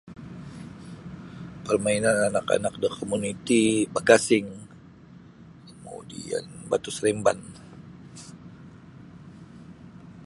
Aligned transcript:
Parmainan 1.65 2.17
anak-anak 2.29 2.73
da 2.81 2.89
komuniti 2.97 3.63
bagasing 3.93 4.47
kemudian 5.71 6.45
batu 6.69 6.89
seremban. 6.93 7.37